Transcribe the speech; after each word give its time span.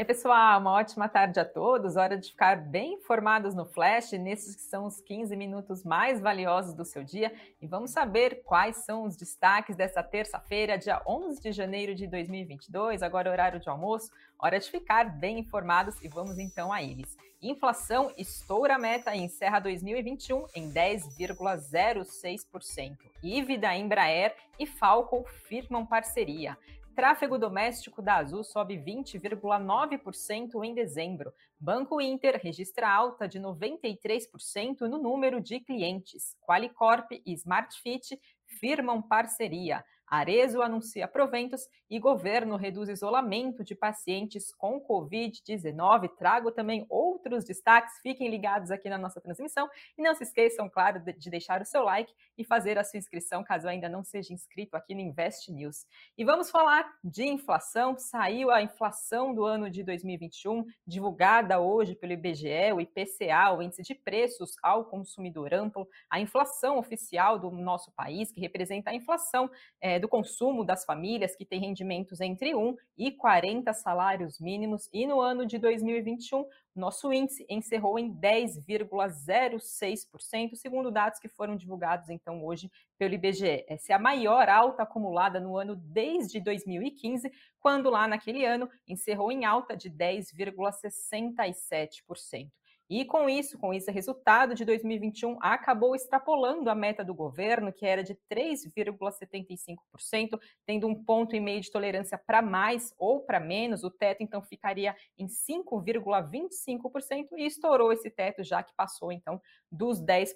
Oi, 0.00 0.04
pessoal, 0.06 0.58
uma 0.58 0.72
ótima 0.72 1.10
tarde 1.10 1.38
a 1.38 1.44
todos. 1.44 1.96
Hora 1.96 2.16
de 2.16 2.30
ficar 2.30 2.56
bem 2.56 2.94
informados 2.94 3.54
no 3.54 3.66
Flash, 3.66 4.12
nesses 4.12 4.56
que 4.56 4.62
são 4.62 4.86
os 4.86 4.98
15 4.98 5.36
minutos 5.36 5.84
mais 5.84 6.22
valiosos 6.22 6.72
do 6.72 6.86
seu 6.86 7.04
dia. 7.04 7.30
E 7.60 7.66
vamos 7.66 7.90
saber 7.90 8.42
quais 8.42 8.78
são 8.78 9.04
os 9.04 9.14
destaques 9.14 9.76
dessa 9.76 10.02
terça-feira, 10.02 10.78
dia 10.78 11.02
11 11.06 11.42
de 11.42 11.52
janeiro 11.52 11.94
de 11.94 12.06
2022, 12.06 13.02
agora 13.02 13.30
horário 13.30 13.60
de 13.60 13.68
almoço. 13.68 14.10
Hora 14.38 14.58
de 14.58 14.70
ficar 14.70 15.04
bem 15.04 15.40
informados 15.40 16.02
e 16.02 16.08
vamos 16.08 16.38
então 16.38 16.72
a 16.72 16.82
eles. 16.82 17.14
Inflação 17.42 18.10
estoura 18.16 18.76
a 18.76 18.78
meta 18.78 19.14
e 19.14 19.20
encerra 19.20 19.60
2021 19.60 20.46
em 20.54 20.72
10,06%. 20.72 22.96
IVE 23.22 23.58
da 23.58 23.76
Embraer 23.76 24.34
e 24.58 24.64
Falco 24.64 25.26
firmam 25.46 25.84
parceria. 25.84 26.56
Tráfego 27.00 27.38
doméstico 27.38 28.02
da 28.02 28.16
Azul 28.16 28.44
sobe 28.44 28.76
20,9% 28.76 30.62
em 30.62 30.74
dezembro. 30.74 31.32
Banco 31.58 31.98
Inter 31.98 32.38
registra 32.44 32.94
alta 32.94 33.26
de 33.26 33.40
93% 33.40 34.82
no 34.82 34.98
número 34.98 35.40
de 35.40 35.60
clientes. 35.60 36.36
Qualicorp 36.42 37.10
e 37.24 37.32
Smartfit 37.32 38.20
firmam 38.60 39.00
parceria. 39.00 39.82
Arezo 40.06 40.60
anuncia 40.60 41.08
proventos 41.08 41.62
e 41.88 41.98
governo 41.98 42.56
reduz 42.56 42.90
isolamento 42.90 43.64
de 43.64 43.74
pacientes 43.74 44.52
com 44.54 44.78
Covid-19. 44.78 46.10
Trago 46.18 46.52
também 46.52 46.84
outros 47.20 47.44
destaques. 47.44 47.98
Fiquem 48.02 48.28
ligados 48.28 48.70
aqui 48.70 48.88
na 48.88 48.96
nossa 48.96 49.20
transmissão 49.20 49.68
e 49.96 50.02
não 50.02 50.14
se 50.14 50.24
esqueçam, 50.24 50.68
claro, 50.68 51.00
de 51.00 51.30
deixar 51.30 51.60
o 51.60 51.64
seu 51.64 51.82
like 51.82 52.12
e 52.36 52.44
fazer 52.44 52.78
a 52.78 52.84
sua 52.84 52.98
inscrição 52.98 53.44
caso 53.44 53.68
ainda 53.68 53.88
não 53.88 54.02
seja 54.02 54.32
inscrito 54.32 54.76
aqui 54.76 54.94
no 54.94 55.00
Invest 55.00 55.52
News. 55.52 55.86
E 56.16 56.24
vamos 56.24 56.50
falar 56.50 56.90
de 57.04 57.24
inflação. 57.24 57.96
Saiu 57.98 58.50
a 58.50 58.62
inflação 58.62 59.34
do 59.34 59.44
ano 59.44 59.70
de 59.70 59.82
2021, 59.82 60.64
divulgada 60.86 61.60
hoje 61.60 61.94
pelo 61.94 62.12
IBGE, 62.12 62.72
o 62.74 62.80
IPCA, 62.80 63.52
o 63.56 63.62
índice 63.62 63.82
de 63.82 63.94
preços 63.94 64.54
ao 64.62 64.86
consumidor 64.86 65.52
amplo, 65.52 65.86
a 66.08 66.18
inflação 66.18 66.78
oficial 66.78 67.38
do 67.38 67.50
nosso 67.50 67.92
país, 67.92 68.32
que 68.32 68.40
representa 68.40 68.90
a 68.90 68.94
inflação 68.94 69.50
é, 69.80 69.98
do 69.98 70.08
consumo 70.08 70.64
das 70.64 70.84
famílias 70.84 71.36
que 71.36 71.44
têm 71.44 71.60
rendimentos 71.60 72.20
entre 72.20 72.54
1 72.54 72.76
e 72.96 73.12
40 73.12 73.72
salários 73.74 74.40
mínimos. 74.40 74.88
E 74.92 75.06
no 75.06 75.20
ano 75.20 75.44
de 75.44 75.58
2021, 75.58 76.46
nosso 76.80 77.12
índice 77.12 77.46
encerrou 77.48 77.96
em 77.98 78.12
10,06%, 78.12 80.56
segundo 80.56 80.90
dados 80.90 81.20
que 81.20 81.28
foram 81.28 81.54
divulgados 81.54 82.10
então 82.10 82.44
hoje 82.44 82.68
pelo 82.98 83.14
IBGE. 83.14 83.64
Essa 83.68 83.92
é 83.92 83.94
a 83.94 83.98
maior 83.98 84.48
alta 84.48 84.82
acumulada 84.82 85.38
no 85.38 85.56
ano 85.56 85.76
desde 85.76 86.40
2015, 86.40 87.30
quando 87.60 87.88
lá 87.90 88.08
naquele 88.08 88.44
ano 88.44 88.68
encerrou 88.88 89.30
em 89.30 89.44
alta 89.44 89.76
de 89.76 89.88
10,67%. 89.90 92.50
E 92.90 93.04
com 93.04 93.28
isso, 93.28 93.56
com 93.56 93.72
esse 93.72 93.88
resultado 93.92 94.52
de 94.52 94.64
2021, 94.64 95.38
acabou 95.40 95.94
extrapolando 95.94 96.68
a 96.68 96.74
meta 96.74 97.04
do 97.04 97.14
governo, 97.14 97.72
que 97.72 97.86
era 97.86 98.02
de 98.02 98.18
3,75%, 98.28 100.40
tendo 100.66 100.88
um 100.88 101.04
ponto 101.04 101.36
e 101.36 101.40
meio 101.40 101.60
de 101.60 101.70
tolerância 101.70 102.18
para 102.18 102.42
mais 102.42 102.92
ou 102.98 103.20
para 103.20 103.38
menos. 103.38 103.84
O 103.84 103.90
teto 103.92 104.24
então 104.24 104.42
ficaria 104.42 104.96
em 105.16 105.28
5,25% 105.28 107.28
e 107.36 107.46
estourou 107.46 107.92
esse 107.92 108.10
teto 108.10 108.42
já 108.42 108.60
que 108.60 108.74
passou 108.74 109.12
então 109.12 109.40
dos 109.70 110.02
10%. 110.02 110.34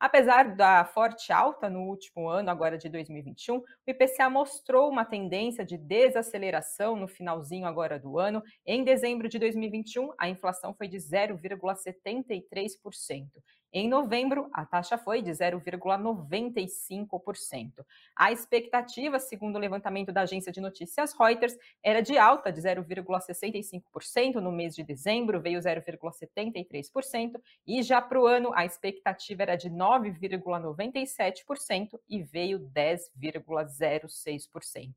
Apesar 0.00 0.56
da 0.56 0.86
forte 0.86 1.30
alta 1.34 1.68
no 1.68 1.82
último 1.82 2.30
ano, 2.30 2.50
agora 2.50 2.78
de 2.78 2.88
2021, 2.88 3.58
o 3.58 3.64
IPCA 3.86 4.30
mostrou 4.30 4.88
uma 4.88 5.04
tendência 5.04 5.66
de 5.66 5.76
desaceleração 5.76 6.96
no 6.96 7.06
finalzinho 7.06 7.66
agora 7.66 7.98
do 7.98 8.18
ano. 8.18 8.42
Em 8.64 8.82
dezembro 8.82 9.28
de 9.28 9.38
2021, 9.38 10.14
a 10.16 10.30
inflação 10.30 10.72
foi 10.72 10.88
de 10.88 10.98
0,73%. 11.58 13.42
Em 13.70 13.86
novembro, 13.86 14.48
a 14.50 14.64
taxa 14.64 14.96
foi 14.96 15.20
de 15.20 15.30
0,95%. 15.30 17.84
A 18.16 18.32
expectativa, 18.32 19.18
segundo 19.18 19.56
o 19.56 19.58
levantamento 19.58 20.10
da 20.10 20.22
agência 20.22 20.50
de 20.50 20.58
notícias 20.58 21.12
Reuters, 21.12 21.54
era 21.82 22.00
de 22.00 22.16
alta 22.16 22.50
de 22.50 22.62
0,65% 22.62 24.36
no 24.36 24.50
mês 24.50 24.74
de 24.74 24.82
dezembro, 24.82 25.38
veio 25.38 25.60
0,73%, 25.60 27.38
e 27.66 27.82
já 27.82 28.00
para 28.00 28.18
o 28.18 28.26
ano 28.26 28.54
a 28.54 28.64
expectativa 28.64 29.42
era 29.42 29.54
de 29.54 29.68
9,97% 29.68 32.00
e 32.08 32.22
veio 32.22 32.60
10,06%. 32.60 34.94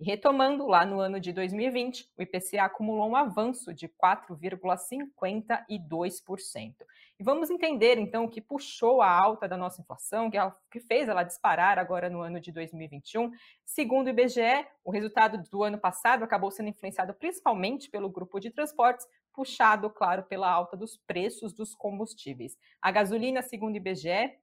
E 0.00 0.04
retomando, 0.04 0.66
lá 0.66 0.84
no 0.84 0.98
ano 0.98 1.20
de 1.20 1.32
2020, 1.32 2.10
o 2.18 2.22
IPCA 2.22 2.64
acumulou 2.64 3.08
um 3.08 3.14
avanço 3.14 3.72
de 3.72 3.88
4,52%. 3.88 6.74
E 7.18 7.22
vamos 7.22 7.48
entender 7.48 7.96
então 7.96 8.24
o 8.24 8.28
que 8.28 8.40
puxou 8.40 9.00
a 9.00 9.08
alta 9.08 9.46
da 9.46 9.56
nossa 9.56 9.80
inflação, 9.80 10.28
que, 10.28 10.36
ela, 10.36 10.52
que 10.68 10.80
fez 10.80 11.08
ela 11.08 11.22
disparar 11.22 11.78
agora 11.78 12.10
no 12.10 12.20
ano 12.20 12.40
de 12.40 12.50
2021. 12.50 13.30
Segundo 13.64 14.08
o 14.08 14.10
IBGE, 14.10 14.66
o 14.82 14.90
resultado 14.90 15.40
do 15.48 15.62
ano 15.62 15.78
passado 15.78 16.24
acabou 16.24 16.50
sendo 16.50 16.70
influenciado 16.70 17.14
principalmente 17.14 17.88
pelo 17.88 18.10
grupo 18.10 18.40
de 18.40 18.50
transportes, 18.50 19.06
puxado, 19.32 19.88
claro, 19.90 20.24
pela 20.24 20.50
alta 20.50 20.76
dos 20.76 20.96
preços 20.96 21.52
dos 21.52 21.72
combustíveis. 21.72 22.58
A 22.82 22.90
gasolina, 22.90 23.42
segundo 23.42 23.74
o 23.74 23.76
IBGE, 23.76 24.36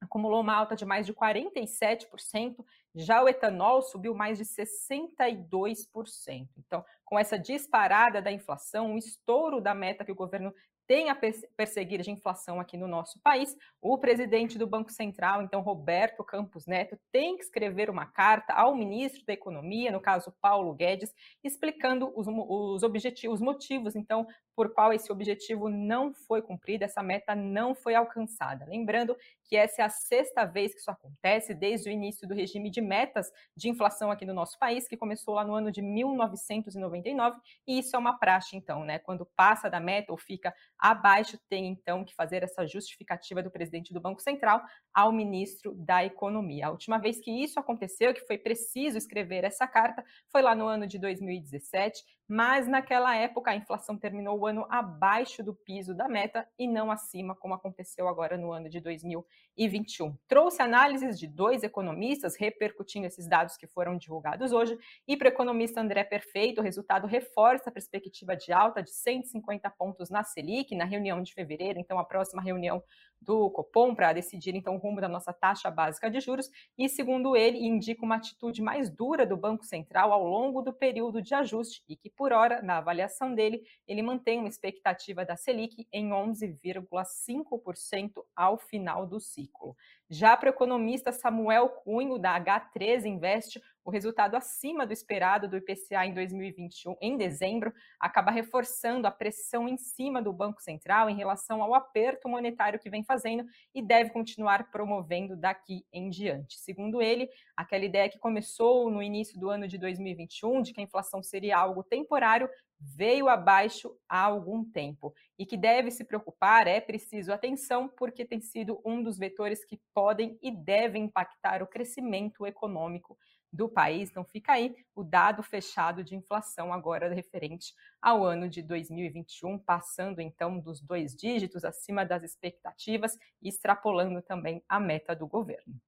acumulou 0.00 0.40
uma 0.40 0.54
alta 0.54 0.76
de 0.76 0.84
mais 0.84 1.06
de 1.06 1.14
47%, 1.14 2.64
já 2.98 3.22
o 3.22 3.28
etanol 3.28 3.82
subiu 3.82 4.14
mais 4.14 4.38
de 4.38 4.44
62%. 4.44 6.48
Então, 6.58 6.84
com 7.04 7.18
essa 7.18 7.38
disparada 7.38 8.20
da 8.20 8.32
inflação, 8.32 8.94
o 8.94 8.98
estouro 8.98 9.60
da 9.60 9.74
meta 9.74 10.04
que 10.04 10.12
o 10.12 10.16
governo 10.16 10.52
tem 10.88 11.10
a 11.10 11.18
perseguir 11.54 12.00
de 12.00 12.10
inflação 12.10 12.58
aqui 12.58 12.78
no 12.78 12.88
nosso 12.88 13.20
país, 13.22 13.54
o 13.80 13.98
presidente 13.98 14.56
do 14.56 14.66
Banco 14.66 14.90
Central, 14.90 15.42
então 15.42 15.60
Roberto 15.60 16.24
Campos 16.24 16.66
Neto, 16.66 16.98
tem 17.12 17.36
que 17.36 17.44
escrever 17.44 17.90
uma 17.90 18.06
carta 18.06 18.54
ao 18.54 18.74
ministro 18.74 19.22
da 19.26 19.34
Economia, 19.34 19.92
no 19.92 20.00
caso 20.00 20.34
Paulo 20.40 20.72
Guedes, 20.72 21.12
explicando 21.44 22.10
os, 22.16 22.26
os 22.26 22.82
objetivos, 22.82 23.38
os 23.38 23.44
motivos, 23.44 23.94
então, 23.94 24.26
por 24.58 24.74
qual 24.74 24.92
esse 24.92 25.12
objetivo 25.12 25.68
não 25.68 26.12
foi 26.12 26.42
cumprido, 26.42 26.82
essa 26.82 27.00
meta 27.00 27.32
não 27.32 27.76
foi 27.76 27.94
alcançada. 27.94 28.64
Lembrando 28.64 29.16
que 29.44 29.54
essa 29.54 29.82
é 29.82 29.84
a 29.84 29.88
sexta 29.88 30.44
vez 30.44 30.74
que 30.74 30.80
isso 30.80 30.90
acontece 30.90 31.54
desde 31.54 31.88
o 31.88 31.92
início 31.92 32.26
do 32.26 32.34
regime 32.34 32.68
de 32.68 32.80
metas 32.80 33.30
de 33.56 33.68
inflação 33.68 34.10
aqui 34.10 34.26
no 34.26 34.34
nosso 34.34 34.58
país, 34.58 34.88
que 34.88 34.96
começou 34.96 35.34
lá 35.34 35.44
no 35.44 35.54
ano 35.54 35.70
de 35.70 35.80
1999, 35.80 37.38
e 37.68 37.78
isso 37.78 37.94
é 37.94 37.98
uma 38.00 38.18
praxe, 38.18 38.56
então, 38.56 38.82
né? 38.82 38.98
Quando 38.98 39.24
passa 39.36 39.70
da 39.70 39.78
meta 39.78 40.10
ou 40.10 40.18
fica 40.18 40.52
abaixo, 40.76 41.38
tem 41.48 41.68
então 41.68 42.04
que 42.04 42.12
fazer 42.16 42.42
essa 42.42 42.66
justificativa 42.66 43.40
do 43.40 43.52
presidente 43.52 43.94
do 43.94 44.00
Banco 44.00 44.20
Central 44.20 44.60
ao 44.92 45.12
ministro 45.12 45.72
da 45.76 46.04
Economia. 46.04 46.66
A 46.66 46.70
última 46.70 46.98
vez 46.98 47.20
que 47.20 47.30
isso 47.30 47.60
aconteceu, 47.60 48.12
que 48.12 48.26
foi 48.26 48.36
preciso 48.36 48.98
escrever 48.98 49.44
essa 49.44 49.68
carta, 49.68 50.04
foi 50.32 50.42
lá 50.42 50.52
no 50.52 50.66
ano 50.66 50.84
de 50.84 50.98
2017 50.98 52.18
mas 52.28 52.68
naquela 52.68 53.16
época 53.16 53.50
a 53.50 53.56
inflação 53.56 53.96
terminou 53.96 54.38
o 54.38 54.46
ano 54.48 54.66
abaixo 54.68 55.42
do 55.42 55.54
piso 55.54 55.94
da 55.94 56.08
meta 56.08 56.44
e 56.58 56.66
não 56.66 56.90
acima, 56.90 57.36
como 57.36 57.54
aconteceu 57.54 58.08
agora 58.08 58.36
no 58.36 58.50
ano 58.50 58.68
de 58.68 58.80
2021. 58.80 60.16
Trouxe 60.26 60.60
análises 60.60 61.16
de 61.16 61.28
dois 61.28 61.62
economistas 61.62 62.36
repercutindo 62.36 63.06
esses 63.06 63.28
dados 63.28 63.56
que 63.56 63.68
foram 63.68 63.96
divulgados 63.96 64.50
hoje, 64.50 64.76
e 65.06 65.16
para 65.16 65.26
o 65.26 65.32
economista 65.32 65.80
André 65.80 66.02
Perfeito, 66.02 66.60
o 66.60 66.64
resultado 66.64 67.06
reforça 67.06 67.70
a 67.70 67.72
perspectiva 67.72 68.34
de 68.34 68.52
alta 68.52 68.82
de 68.82 68.90
150 68.90 69.70
pontos 69.70 70.10
na 70.10 70.24
Selic 70.24 70.74
na 70.74 70.84
reunião 70.84 71.22
de 71.22 71.32
fevereiro, 71.32 71.78
então 71.78 71.98
a 71.98 72.04
próxima 72.04 72.42
reunião 72.42 72.82
do 73.20 73.50
Copom 73.50 73.94
para 73.94 74.12
decidir 74.12 74.54
então 74.54 74.76
o 74.76 74.78
rumo 74.78 75.00
da 75.00 75.08
nossa 75.08 75.32
taxa 75.32 75.70
básica 75.70 76.10
de 76.10 76.20
juros 76.20 76.48
e, 76.76 76.88
segundo 76.88 77.36
ele, 77.36 77.58
indica 77.58 78.04
uma 78.04 78.16
atitude 78.16 78.62
mais 78.62 78.90
dura 78.90 79.26
do 79.26 79.36
Banco 79.36 79.64
Central 79.64 80.12
ao 80.12 80.26
longo 80.26 80.62
do 80.62 80.72
período 80.72 81.20
de 81.20 81.34
ajuste 81.34 81.82
e 81.88 81.96
que, 81.96 82.10
por 82.10 82.32
hora, 82.32 82.62
na 82.62 82.78
avaliação 82.78 83.34
dele, 83.34 83.62
ele 83.86 84.02
mantém 84.02 84.38
uma 84.38 84.48
expectativa 84.48 85.24
da 85.24 85.36
Selic 85.36 85.86
em 85.92 86.10
11,5% 86.10 88.12
ao 88.34 88.58
final 88.58 89.06
do 89.06 89.20
ciclo. 89.20 89.76
Já 90.10 90.34
para 90.38 90.46
o 90.46 90.50
economista 90.50 91.12
Samuel 91.12 91.68
Cunho, 91.68 92.18
da 92.18 92.40
H3 92.40 93.04
Invest, 93.04 93.60
o 93.84 93.90
resultado 93.90 94.36
acima 94.36 94.86
do 94.86 94.92
esperado 94.92 95.46
do 95.46 95.56
IPCA 95.58 96.06
em 96.06 96.14
2021, 96.14 96.96
em 97.00 97.16
dezembro, 97.16 97.72
acaba 98.00 98.30
reforçando 98.30 99.06
a 99.06 99.10
pressão 99.10 99.68
em 99.68 99.76
cima 99.76 100.22
do 100.22 100.32
Banco 100.32 100.62
Central 100.62 101.10
em 101.10 101.16
relação 101.16 101.62
ao 101.62 101.74
aperto 101.74 102.26
monetário 102.26 102.78
que 102.78 102.88
vem 102.88 103.04
fazendo 103.04 103.44
e 103.74 103.82
deve 103.82 104.10
continuar 104.10 104.70
promovendo 104.70 105.36
daqui 105.36 105.84
em 105.92 106.08
diante. 106.08 106.58
Segundo 106.58 107.02
ele, 107.02 107.28
aquela 107.54 107.84
ideia 107.84 108.08
que 108.08 108.18
começou 108.18 108.90
no 108.90 109.02
início 109.02 109.38
do 109.38 109.50
ano 109.50 109.68
de 109.68 109.76
2021 109.76 110.62
de 110.62 110.72
que 110.72 110.80
a 110.80 110.84
inflação 110.84 111.22
seria 111.22 111.58
algo 111.58 111.82
temporário 111.82 112.48
veio 112.80 113.28
abaixo 113.28 113.96
há 114.08 114.20
algum 114.20 114.64
tempo 114.64 115.14
e 115.38 115.44
que 115.44 115.56
deve 115.56 115.90
se 115.90 116.04
preocupar, 116.04 116.66
é 116.66 116.80
preciso 116.80 117.32
atenção, 117.32 117.88
porque 117.88 118.24
tem 118.24 118.40
sido 118.40 118.80
um 118.84 119.02
dos 119.02 119.18
vetores 119.18 119.64
que 119.64 119.80
podem 119.92 120.38
e 120.42 120.50
devem 120.50 121.04
impactar 121.04 121.62
o 121.62 121.66
crescimento 121.66 122.46
econômico 122.46 123.18
do 123.52 123.68
país. 123.68 124.10
Então, 124.10 124.24
fica 124.24 124.52
aí 124.52 124.76
o 124.94 125.02
dado 125.02 125.42
fechado 125.42 126.04
de 126.04 126.14
inflação, 126.14 126.72
agora 126.72 127.12
referente 127.12 127.74
ao 128.00 128.24
ano 128.24 128.48
de 128.48 128.62
2021, 128.62 129.58
passando 129.58 130.20
então 130.20 130.60
dos 130.60 130.80
dois 130.80 131.14
dígitos 131.14 131.64
acima 131.64 132.04
das 132.04 132.22
expectativas 132.22 133.16
e 133.42 133.48
extrapolando 133.48 134.22
também 134.22 134.62
a 134.68 134.78
meta 134.78 135.16
do 135.16 135.26
governo. 135.26 135.80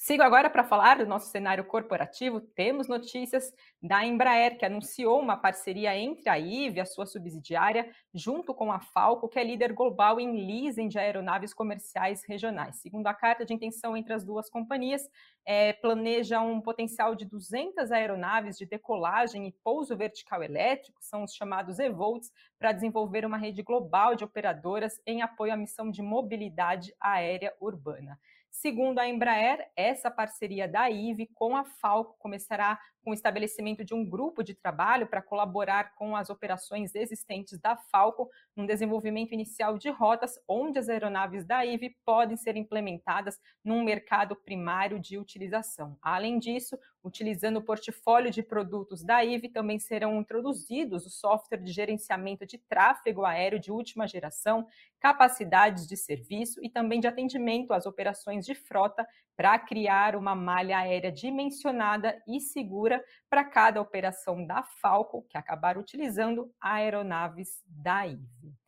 Sigo 0.00 0.22
agora 0.22 0.48
para 0.48 0.62
falar 0.62 0.98
do 0.98 1.06
nosso 1.06 1.28
cenário 1.28 1.64
corporativo. 1.64 2.40
Temos 2.40 2.86
notícias 2.86 3.52
da 3.82 4.06
Embraer, 4.06 4.56
que 4.56 4.64
anunciou 4.64 5.18
uma 5.18 5.36
parceria 5.36 5.98
entre 5.98 6.30
a 6.30 6.38
IVE, 6.38 6.78
a 6.78 6.86
sua 6.86 7.04
subsidiária, 7.04 7.90
junto 8.14 8.54
com 8.54 8.70
a 8.70 8.78
Falco, 8.78 9.28
que 9.28 9.40
é 9.40 9.42
líder 9.42 9.72
global 9.72 10.20
em 10.20 10.46
leasing 10.46 10.86
de 10.86 11.00
aeronaves 11.00 11.52
comerciais 11.52 12.22
regionais. 12.24 12.76
Segundo 12.76 13.08
a 13.08 13.12
carta 13.12 13.44
de 13.44 13.52
intenção 13.52 13.96
entre 13.96 14.12
as 14.12 14.24
duas 14.24 14.48
companhias, 14.48 15.02
é, 15.44 15.72
planeja 15.72 16.40
um 16.40 16.60
potencial 16.60 17.16
de 17.16 17.24
200 17.24 17.90
aeronaves 17.90 18.56
de 18.56 18.66
decolagem 18.66 19.48
e 19.48 19.52
pouso 19.64 19.96
vertical 19.96 20.44
elétrico, 20.44 21.02
são 21.02 21.24
os 21.24 21.34
chamados 21.34 21.80
EVOLTs, 21.80 22.30
para 22.56 22.70
desenvolver 22.70 23.26
uma 23.26 23.36
rede 23.36 23.64
global 23.64 24.14
de 24.14 24.22
operadoras 24.22 25.00
em 25.04 25.22
apoio 25.22 25.52
à 25.52 25.56
missão 25.56 25.90
de 25.90 26.02
mobilidade 26.02 26.94
aérea 27.00 27.52
urbana. 27.60 28.16
Segundo 28.60 28.98
a 28.98 29.08
Embraer, 29.08 29.70
essa 29.76 30.10
parceria 30.10 30.66
da 30.66 30.90
IVE 30.90 31.28
com 31.32 31.56
a 31.56 31.64
Falco 31.64 32.16
começará 32.18 32.76
com 33.08 33.12
o 33.12 33.14
estabelecimento 33.14 33.82
de 33.82 33.94
um 33.94 34.04
grupo 34.04 34.42
de 34.42 34.52
trabalho 34.52 35.06
para 35.06 35.22
colaborar 35.22 35.94
com 35.94 36.14
as 36.14 36.28
operações 36.28 36.94
existentes 36.94 37.58
da 37.58 37.74
Falco 37.74 38.28
no 38.54 38.66
desenvolvimento 38.66 39.32
inicial 39.32 39.78
de 39.78 39.88
rotas 39.88 40.38
onde 40.46 40.78
as 40.78 40.90
aeronaves 40.90 41.42
da 41.46 41.64
IVE 41.64 41.96
podem 42.04 42.36
ser 42.36 42.54
implementadas 42.54 43.40
num 43.64 43.82
mercado 43.82 44.36
primário 44.36 45.00
de 45.00 45.16
utilização. 45.16 45.96
Além 46.02 46.38
disso, 46.38 46.78
utilizando 47.02 47.60
o 47.60 47.64
portfólio 47.64 48.30
de 48.30 48.42
produtos 48.42 49.02
da 49.02 49.24
IVE, 49.24 49.48
também 49.48 49.78
serão 49.78 50.20
introduzidos 50.20 51.06
o 51.06 51.10
software 51.10 51.62
de 51.62 51.72
gerenciamento 51.72 52.44
de 52.44 52.58
tráfego 52.58 53.24
aéreo 53.24 53.58
de 53.58 53.72
última 53.72 54.06
geração, 54.06 54.66
capacidades 55.00 55.86
de 55.86 55.96
serviço 55.96 56.62
e 56.62 56.68
também 56.68 57.00
de 57.00 57.06
atendimento 57.06 57.72
às 57.72 57.86
operações 57.86 58.44
de 58.44 58.54
frota 58.54 59.06
para 59.34 59.58
criar 59.58 60.16
uma 60.16 60.34
malha 60.34 60.78
aérea 60.78 61.12
dimensionada 61.12 62.20
e 62.26 62.40
segura 62.40 62.97
para 63.28 63.44
cada 63.44 63.80
operação 63.80 64.46
da 64.46 64.62
Falco, 64.62 65.26
que 65.28 65.36
acabar 65.36 65.78
utilizando 65.78 66.52
aeronaves 66.60 67.62
da 67.66 68.06
IVE. 68.06 68.58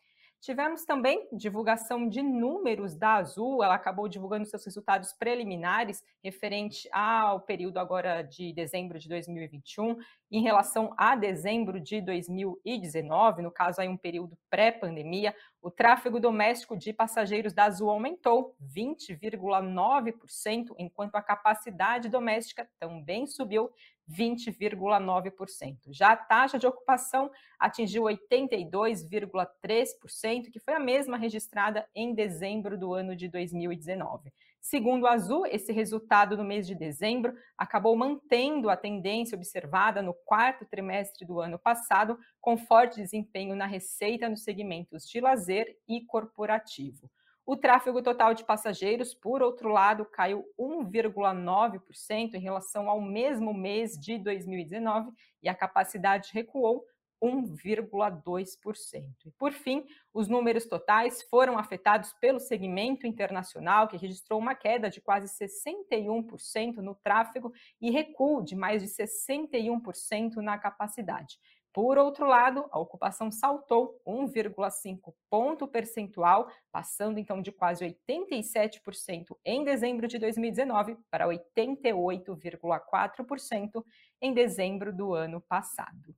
Tivemos 0.41 0.85
também 0.87 1.29
divulgação 1.31 2.09
de 2.09 2.23
números 2.23 2.95
da 2.95 3.17
Azul, 3.17 3.63
ela 3.63 3.75
acabou 3.75 4.09
divulgando 4.09 4.47
seus 4.47 4.65
resultados 4.65 5.13
preliminares 5.13 6.03
referente 6.25 6.89
ao 6.91 7.43
período 7.43 7.77
agora 7.77 8.23
de 8.23 8.51
dezembro 8.55 8.99
de 8.99 9.07
2021 9.07 9.99
em 10.31 10.43
relação 10.43 10.95
a 10.97 11.15
dezembro 11.15 11.79
de 11.79 12.01
2019, 12.01 13.43
no 13.43 13.51
caso 13.51 13.83
aí 13.83 13.89
um 13.89 13.99
período 13.99 14.35
pré-pandemia, 14.49 15.37
o 15.61 15.71
tráfego 15.71 16.19
doméstico 16.19 16.75
de 16.75 16.95
passageiros 16.95 17.53
da 17.53 17.65
Azul 17.65 17.91
aumentou 17.91 18.57
20,9%, 18.63 20.75
enquanto 20.79 21.17
a 21.17 21.23
capacidade 21.23 22.09
doméstica 22.09 22.67
também 22.79 23.27
subiu 23.27 23.71
20,9%. 24.11 25.77
Já 25.89 26.13
a 26.13 26.17
taxa 26.17 26.59
de 26.59 26.67
ocupação 26.67 27.31
atingiu 27.59 28.05
82,3%, 28.05 30.51
que 30.51 30.59
foi 30.59 30.75
a 30.75 30.81
mesma 30.81 31.17
registrada 31.17 31.89
em 31.95 32.15
dezembro 32.15 32.77
do 32.77 32.93
ano 32.93 33.15
de 33.15 33.29
2019. 33.29 34.33
Segundo 34.61 35.07
a 35.07 35.13
Azul, 35.13 35.47
esse 35.47 35.73
resultado 35.73 36.37
no 36.37 36.45
mês 36.45 36.67
de 36.67 36.75
dezembro 36.75 37.33
acabou 37.57 37.97
mantendo 37.97 38.69
a 38.69 38.77
tendência 38.77 39.35
observada 39.35 40.03
no 40.03 40.13
quarto 40.13 40.67
trimestre 40.67 41.25
do 41.25 41.41
ano 41.41 41.59
passado, 41.59 42.19
com 42.41 42.59
forte 42.59 43.01
desempenho 43.01 43.57
na 43.57 43.65
receita 43.65 44.29
nos 44.29 44.45
segmentos 44.45 45.09
de 45.09 45.19
lazer 45.19 45.79
e 45.89 46.05
corporativo. 46.05 47.11
O 47.51 47.57
tráfego 47.57 48.01
total 48.01 48.33
de 48.33 48.45
passageiros, 48.45 49.13
por 49.13 49.43
outro 49.43 49.71
lado, 49.71 50.05
caiu 50.05 50.45
1,9% 50.57 52.35
em 52.35 52.39
relação 52.39 52.89
ao 52.89 53.01
mesmo 53.01 53.53
mês 53.53 53.99
de 53.99 54.19
2019 54.19 55.11
e 55.43 55.49
a 55.49 55.55
capacidade 55.55 56.31
recuou 56.33 56.85
1,2%. 57.21 59.05
E 59.27 59.33
por 59.33 59.51
fim, 59.51 59.85
os 60.15 60.29
números 60.29 60.65
totais 60.67 61.25
foram 61.25 61.59
afetados 61.59 62.13
pelo 62.21 62.39
segmento 62.39 63.05
internacional, 63.05 63.89
que 63.89 63.97
registrou 63.97 64.39
uma 64.39 64.55
queda 64.55 64.89
de 64.89 65.01
quase 65.01 65.27
61% 65.27 66.77
no 66.77 66.95
tráfego 66.95 67.53
e 67.81 67.91
recuo 67.91 68.45
de 68.45 68.55
mais 68.55 68.81
de 68.81 68.89
61% 68.89 70.37
na 70.37 70.57
capacidade. 70.57 71.37
Por 71.73 71.99
outro 71.99 72.27
lado, 72.27 72.67
a 72.73 72.81
ocupação 72.81 73.31
saltou 73.31 74.03
1,5 74.05 75.15
ponto 75.31 75.69
percentual, 75.69 76.51
passando 76.73 77.19
então 77.19 77.41
de 77.41 77.53
quase 77.53 77.85
87% 77.85 79.39
em 79.45 79.63
dezembro 79.63 80.09
de 80.09 80.19
2019 80.19 80.97
para 81.11 81.29
88,4% 81.29 83.85
em 84.21 84.35
dezembro 84.35 84.93
do 84.93 85.15
ano 85.15 85.41
passado. 85.41 86.13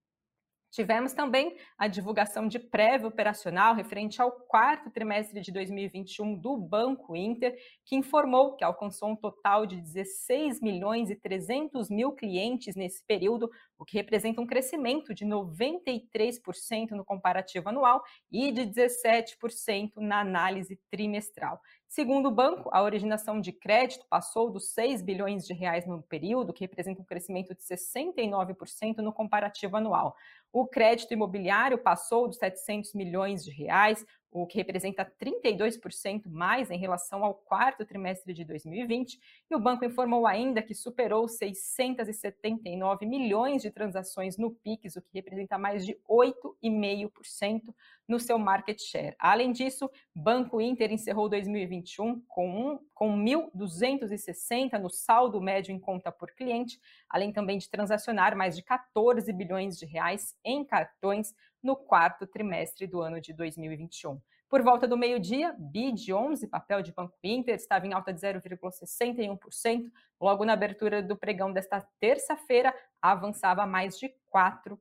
Tivemos 0.73 1.13
também 1.13 1.55
a 1.77 1.87
divulgação 1.87 2.49
de 2.49 2.59
prévia 2.59 3.07
operacional 3.07 3.75
referente 3.75 4.23
ao 4.23 4.33
quarto 4.33 4.91
trimestre 4.91 5.39
de 5.39 5.53
2021 5.53 6.35
do 6.35 6.57
Banco 6.57 7.15
Inter, 7.15 7.55
que 7.85 7.95
informou 7.95 8.57
que 8.57 8.65
alcançou 8.65 9.11
um 9.11 9.17
total 9.17 9.67
de 9.67 9.77
16 9.77 10.63
milhões 10.63 11.11
e 11.11 11.15
300 11.15 11.91
mil 11.91 12.13
clientes 12.13 12.75
nesse 12.75 13.05
período, 13.05 13.51
o 13.79 13.85
que 13.85 13.99
representa 13.99 14.41
um 14.41 14.47
crescimento 14.47 15.13
de 15.13 15.27
93% 15.27 16.93
no 16.93 17.05
comparativo 17.05 17.69
anual 17.69 18.03
e 18.31 18.51
de 18.51 18.63
17% 18.63 19.97
na 19.99 20.21
análise 20.21 20.81
trimestral. 20.91 21.61
Segundo 21.93 22.29
o 22.29 22.31
banco, 22.31 22.71
a 22.73 22.83
originação 22.83 23.39
de 23.39 23.53
crédito 23.53 24.07
passou 24.09 24.51
dos 24.51 24.73
6 24.73 25.03
bilhões 25.03 25.47
de 25.47 25.53
reais 25.53 25.87
no 25.87 26.03
período, 26.03 26.51
que 26.51 26.65
representa 26.65 27.03
um 27.03 27.05
crescimento 27.05 27.55
de 27.55 27.63
69% 27.63 28.97
no 29.03 29.13
comparativo 29.13 29.77
anual. 29.77 30.17
O 30.51 30.67
crédito 30.67 31.13
imobiliário 31.13 31.77
passou 31.77 32.27
dos 32.29 32.39
700 32.39 32.95
milhões 32.95 33.45
de 33.45 33.51
reais, 33.51 34.07
o 34.33 34.47
que 34.47 34.57
representa 34.57 35.05
32% 35.05 36.23
mais 36.27 36.71
em 36.71 36.79
relação 36.79 37.23
ao 37.23 37.35
quarto 37.35 37.85
trimestre 37.85 38.33
de 38.33 38.45
2020, 38.45 39.21
e 39.51 39.55
o 39.55 39.61
banco 39.61 39.85
informou 39.85 40.27
ainda 40.27 40.63
que 40.63 40.75
superou 40.75 41.29
679 41.29 43.05
milhões 43.05 43.61
de 43.61 43.71
transações 43.71 44.39
no 44.39 44.51
PIX, 44.51 44.97
o 44.97 45.03
que 45.03 45.11
representa 45.13 45.59
mais 45.59 45.85
de 45.85 45.99
8,5% 46.09 47.75
no 48.09 48.19
seu 48.19 48.39
market 48.39 48.81
share. 48.81 49.15
Além 49.19 49.53
disso, 49.53 49.91
Banco 50.15 50.61
Inter 50.61 50.91
encerrou 50.91 51.29
2021 51.29 52.21
com, 52.23 52.73
um, 52.73 52.79
com 52.95 53.15
1.260 53.17 54.79
no 54.79 54.91
saldo 54.91 55.41
médio 55.41 55.73
em 55.73 55.79
conta 55.79 56.11
por 56.11 56.33
cliente, 56.33 56.81
além 57.09 57.33
também 57.33 57.59
de 57.59 57.69
transacionar 57.69 58.37
mais 58.37 58.57
de 58.57 58.63
14 58.63 59.31
bilhões 59.33 59.79
de 59.79 59.85
reais 59.85 60.35
em 60.45 60.65
cartões 60.65 61.35
no 61.63 61.77
quarto 61.77 62.27
trimestre 62.27 62.87
do 62.87 63.01
ano 63.01 63.21
de 63.21 63.33
2021. 63.33 64.21
Por 64.49 64.63
volta 64.63 64.87
do 64.87 64.99
meio-dia, 64.99 65.55
BID 65.59 66.13
11, 66.13 66.47
papel 66.47 66.83
de 66.83 66.93
Banco 66.93 67.17
Inter, 67.25 67.55
estava 67.55 67.87
em 67.87 67.95
alta 67.95 68.13
de 68.13 68.21
0,61%. 68.21 69.91
Logo 70.21 70.45
na 70.45 70.53
abertura 70.53 71.03
do 71.03 71.17
pregão 71.17 71.51
desta 71.51 71.81
terça-feira, 71.99 72.75
avançava 73.01 73.65
mais 73.65 73.99
de 73.99 74.13
4%. 74.31 74.79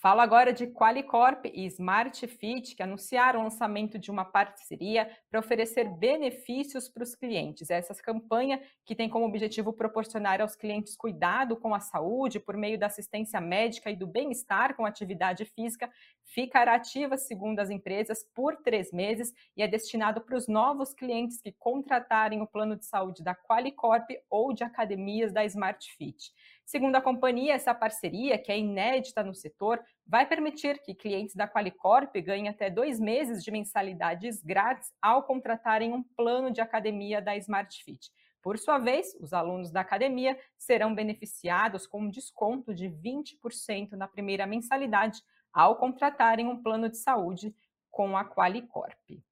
Falo 0.00 0.22
agora 0.22 0.50
de 0.50 0.66
Qualicorp 0.66 1.44
e 1.44 1.66
Smart 1.66 2.26
Fit, 2.26 2.74
que 2.74 2.82
anunciaram 2.82 3.40
o 3.40 3.42
lançamento 3.42 3.98
de 3.98 4.10
uma 4.10 4.24
parceria 4.24 5.10
para 5.30 5.38
oferecer 5.38 5.90
benefícios 5.90 6.88
para 6.88 7.02
os 7.02 7.14
clientes. 7.14 7.68
Essa 7.68 7.94
campanha 7.96 8.62
que 8.86 8.94
tem 8.94 9.10
como 9.10 9.26
objetivo 9.26 9.74
proporcionar 9.74 10.40
aos 10.40 10.56
clientes 10.56 10.96
cuidado 10.96 11.54
com 11.54 11.74
a 11.74 11.80
saúde 11.80 12.40
por 12.40 12.56
meio 12.56 12.78
da 12.78 12.86
assistência 12.86 13.42
médica 13.42 13.90
e 13.90 13.96
do 13.96 14.06
bem-estar 14.06 14.74
com 14.74 14.86
atividade 14.86 15.44
física, 15.44 15.92
ficará 16.24 16.76
ativa, 16.76 17.18
segundo 17.18 17.60
as 17.60 17.68
empresas, 17.68 18.24
por 18.34 18.56
três 18.56 18.90
meses 18.92 19.34
e 19.54 19.62
é 19.62 19.68
destinado 19.68 20.22
para 20.22 20.36
os 20.36 20.48
novos 20.48 20.94
clientes 20.94 21.42
que 21.42 21.52
contratarem 21.52 22.40
o 22.40 22.46
plano 22.46 22.74
de 22.74 22.86
saúde 22.86 23.22
da 23.22 23.34
Qualicorp 23.34 24.08
ou 24.30 24.54
de 24.54 24.64
academias 24.64 25.30
da 25.30 25.44
Smart 25.44 25.92
Fit. 25.94 26.32
Segundo 26.64 26.94
a 26.94 27.02
companhia, 27.02 27.54
essa 27.54 27.74
parceria, 27.74 28.38
que 28.38 28.52
é 28.52 28.56
inédita 28.56 29.24
no 29.24 29.34
setor, 29.34 29.82
vai 30.06 30.26
permitir 30.26 30.82
que 30.82 30.94
clientes 30.94 31.36
da 31.36 31.46
Qualicorp 31.46 32.14
ganhem 32.16 32.48
até 32.48 32.68
dois 32.68 32.98
meses 32.98 33.44
de 33.44 33.50
mensalidades 33.50 34.42
grátis 34.42 34.92
ao 35.00 35.22
contratarem 35.22 35.92
um 35.92 36.02
plano 36.02 36.50
de 36.50 36.60
academia 36.60 37.22
da 37.22 37.36
Smart 37.36 37.84
Fit. 37.84 38.10
Por 38.42 38.58
sua 38.58 38.78
vez, 38.78 39.14
os 39.20 39.32
alunos 39.32 39.70
da 39.70 39.82
academia 39.82 40.38
serão 40.58 40.94
beneficiados 40.94 41.86
com 41.86 42.02
um 42.02 42.10
desconto 42.10 42.74
de 42.74 42.88
20% 42.88 43.92
na 43.92 44.08
primeira 44.08 44.46
mensalidade 44.46 45.22
ao 45.52 45.76
contratarem 45.76 46.48
um 46.48 46.62
plano 46.62 46.88
de 46.88 46.96
saúde 46.96 47.54
com 47.90 48.16
a 48.16 48.24
Qualicorp. 48.24 49.22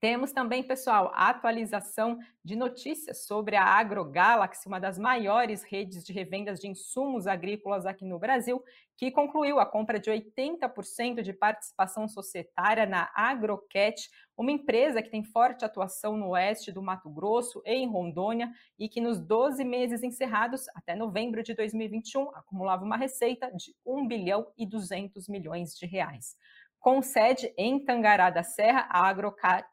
Temos 0.00 0.30
também, 0.30 0.62
pessoal, 0.62 1.10
a 1.12 1.28
atualização 1.28 2.20
de 2.44 2.54
notícias 2.54 3.26
sobre 3.26 3.56
a 3.56 3.64
AgroGalaxy, 3.64 4.68
uma 4.68 4.78
das 4.78 4.96
maiores 4.96 5.64
redes 5.64 6.04
de 6.04 6.12
revendas 6.12 6.60
de 6.60 6.68
insumos 6.68 7.26
agrícolas 7.26 7.84
aqui 7.84 8.04
no 8.04 8.16
Brasil, 8.16 8.62
que 8.96 9.10
concluiu 9.10 9.58
a 9.58 9.66
compra 9.66 9.98
de 9.98 10.08
80% 10.08 11.20
de 11.20 11.32
participação 11.32 12.06
societária 12.06 12.86
na 12.86 13.10
Agrocat, 13.12 14.08
uma 14.36 14.52
empresa 14.52 15.02
que 15.02 15.10
tem 15.10 15.24
forte 15.24 15.64
atuação 15.64 16.16
no 16.16 16.28
oeste 16.28 16.70
do 16.70 16.80
Mato 16.80 17.10
Grosso 17.10 17.60
e 17.66 17.74
em 17.74 17.90
Rondônia 17.90 18.52
e 18.78 18.88
que 18.88 19.00
nos 19.00 19.18
12 19.18 19.64
meses 19.64 20.04
encerrados, 20.04 20.68
até 20.76 20.94
novembro 20.94 21.42
de 21.42 21.54
2021, 21.54 22.36
acumulava 22.36 22.84
uma 22.84 22.96
receita 22.96 23.50
de 23.50 23.74
1 23.84 24.06
bilhão 24.06 24.46
e 24.56 24.64
200 24.64 25.28
milhões 25.28 25.76
de 25.76 25.86
reais. 25.86 26.36
Com 26.78 27.02
sede 27.02 27.52
em 27.58 27.84
Tangará 27.84 28.30
da 28.30 28.44
Serra, 28.44 28.86
a 28.88 29.04
Agrocat 29.08 29.66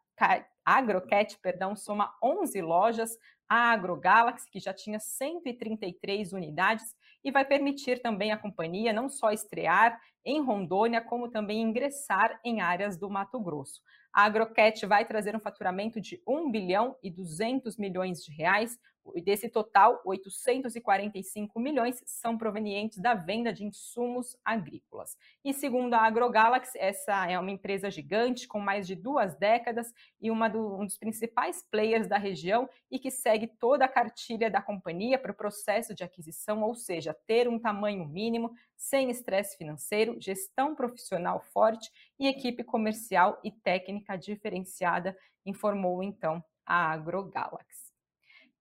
Agrocat, 0.63 1.37
perdão, 1.41 1.75
soma 1.75 2.13
11 2.23 2.61
lojas, 2.61 3.17
a 3.47 3.71
AgroGalaxy, 3.71 4.49
que 4.49 4.59
já 4.59 4.73
tinha 4.73 4.99
133 4.99 6.33
unidades, 6.33 6.95
e 7.23 7.31
vai 7.31 7.45
permitir 7.45 8.01
também 8.01 8.31
à 8.31 8.37
companhia 8.37 8.93
não 8.93 9.09
só 9.09 9.31
estrear 9.31 9.99
em 10.23 10.41
Rondônia, 10.41 11.01
como 11.01 11.29
também 11.29 11.61
ingressar 11.61 12.39
em 12.43 12.61
áreas 12.61 12.97
do 12.97 13.09
Mato 13.09 13.39
Grosso. 13.39 13.81
A 14.15 14.23
Agrocat 14.23 14.85
vai 14.85 15.03
trazer 15.03 15.35
um 15.35 15.41
faturamento 15.41 15.99
de 15.99 16.21
1 16.25 16.49
bilhão 16.49 16.95
e 17.03 17.11
200 17.11 17.75
milhões 17.75 18.23
de 18.23 18.31
reais, 18.31 18.79
desse 19.23 19.49
total, 19.49 20.01
845 20.05 21.59
milhões 21.59 22.01
são 22.05 22.37
provenientes 22.37 22.97
da 22.97 23.13
venda 23.13 23.53
de 23.53 23.63
insumos 23.63 24.37
agrícolas. 24.43 25.17
E 25.43 25.53
segundo 25.53 25.93
a 25.93 26.01
AgroGalaxy, 26.01 26.77
essa 26.79 27.29
é 27.29 27.37
uma 27.37 27.51
empresa 27.51 27.91
gigante 27.91 28.47
com 28.47 28.59
mais 28.59 28.87
de 28.87 28.95
duas 28.95 29.35
décadas 29.35 29.93
e 30.19 30.31
uma 30.31 30.47
do, 30.47 30.79
um 30.79 30.85
dos 30.85 30.97
principais 30.97 31.61
players 31.69 32.07
da 32.07 32.17
região 32.17 32.69
e 32.89 32.97
que 32.97 33.11
segue 33.11 33.47
toda 33.47 33.85
a 33.85 33.89
cartilha 33.89 34.49
da 34.49 34.61
companhia 34.61 35.19
para 35.19 35.31
o 35.31 35.35
processo 35.35 35.93
de 35.93 36.03
aquisição, 36.03 36.63
ou 36.63 36.73
seja, 36.73 37.13
ter 37.27 37.47
um 37.47 37.59
tamanho 37.59 38.05
mínimo, 38.05 38.53
sem 38.77 39.09
estresse 39.09 39.57
financeiro, 39.57 40.19
gestão 40.19 40.75
profissional 40.75 41.41
forte 41.53 41.89
e 42.19 42.27
equipe 42.27 42.63
comercial 42.63 43.39
e 43.43 43.51
técnica 43.51 44.17
diferenciada, 44.17 45.17
informou 45.45 46.03
então 46.03 46.43
a 46.65 46.91
AgroGalaxy. 46.91 47.84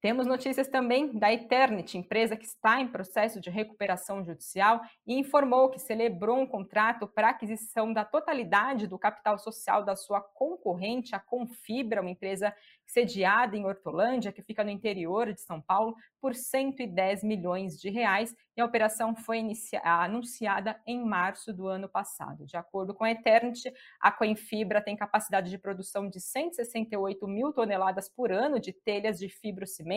Temos 0.04 0.26
notícias 0.26 0.68
também 0.68 1.18
da 1.18 1.32
Eternity, 1.32 1.96
empresa 1.96 2.36
que 2.36 2.44
está 2.44 2.78
em 2.78 2.86
processo 2.86 3.40
de 3.40 3.48
recuperação 3.48 4.22
judicial 4.22 4.82
e 5.06 5.18
informou 5.18 5.70
que 5.70 5.78
celebrou 5.78 6.38
um 6.40 6.46
contrato 6.46 7.08
para 7.08 7.30
aquisição 7.30 7.90
da 7.90 8.04
totalidade 8.04 8.86
do 8.86 8.98
capital 8.98 9.38
social 9.38 9.82
da 9.82 9.96
sua 9.96 10.20
concorrente, 10.20 11.14
a 11.14 11.18
Confibra, 11.18 12.02
uma 12.02 12.10
empresa 12.10 12.54
sediada 12.86 13.56
em 13.56 13.64
Hortolândia, 13.64 14.30
que 14.30 14.42
fica 14.42 14.62
no 14.62 14.70
interior 14.70 15.32
de 15.32 15.40
São 15.40 15.58
Paulo, 15.58 15.96
por 16.20 16.34
110 16.34 17.24
milhões 17.24 17.80
de 17.80 17.90
reais. 17.90 18.34
E 18.56 18.60
a 18.60 18.64
operação 18.64 19.14
foi 19.14 19.42
anunciada 19.82 20.80
em 20.86 21.04
março 21.04 21.52
do 21.52 21.66
ano 21.66 21.88
passado. 21.88 22.46
De 22.46 22.56
acordo 22.56 22.94
com 22.94 23.04
a 23.04 23.10
Eternity, 23.10 23.72
a 24.00 24.12
Coinfibra 24.12 24.80
tem 24.80 24.96
capacidade 24.96 25.50
de 25.50 25.58
produção 25.58 26.08
de 26.08 26.20
168 26.20 27.26
mil 27.26 27.52
toneladas 27.52 28.08
por 28.08 28.30
ano 28.30 28.60
de 28.60 28.72
telhas 28.72 29.18
de 29.18 29.28
fibrocimento, 29.28 29.93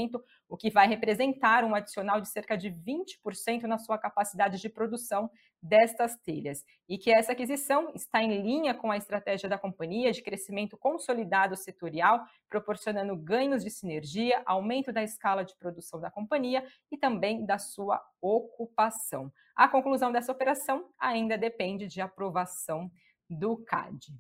o 0.48 0.56
que 0.56 0.70
vai 0.70 0.88
representar 0.88 1.64
um 1.64 1.74
adicional 1.74 2.22
de 2.22 2.30
cerca 2.30 2.58
de 2.58 2.70
20% 2.70 3.64
na 3.64 3.78
sua 3.78 3.98
capacidade 3.98 4.60
de 4.60 4.70
produção 4.70 5.30
destas 5.62 6.16
telhas. 6.18 6.64
E 6.88 6.98
que 6.98 7.12
essa 7.12 7.32
aquisição 7.32 7.92
está 7.96 8.22
em 8.22 8.42
linha 8.42 8.74
com 8.74 8.92
a 8.92 8.98
estratégia 8.98 9.50
da 9.50 9.58
companhia 9.58 10.12
de 10.12 10.22
crescimento 10.22 10.78
consolidado 10.78 11.56
setorial, 11.56 12.24
proporcionando 12.48 13.16
ganhos 13.16 13.64
de 13.64 13.70
sinergia, 13.70 14.42
aumento 14.46 14.92
da 14.92 15.04
escala 15.04 15.44
de 15.44 15.56
produção 15.58 16.00
da 16.00 16.12
companhia 16.12 16.66
e 16.92 16.98
também 16.98 17.46
da 17.46 17.58
sua 17.58 18.02
ocupação. 18.22 19.32
A 19.56 19.68
conclusão 19.68 20.12
dessa 20.12 20.32
operação 20.32 20.90
ainda 21.00 21.38
depende 21.38 21.88
de 21.88 22.00
aprovação 22.00 22.92
do 23.30 23.58
CAD. 23.58 24.14